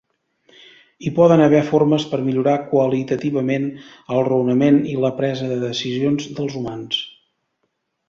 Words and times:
Hi 1.03 1.11
poden 1.19 1.43
haver 1.47 1.59
formes 1.67 2.05
per 2.13 2.19
millorar 2.31 2.55
"qualitativament" 2.73 3.69
el 4.17 4.27
raonament 4.31 4.83
i 4.95 4.99
la 5.07 5.15
presa 5.23 5.55
de 5.55 5.63
decisions 5.69 6.31
dels 6.41 6.61
humans. 6.63 7.05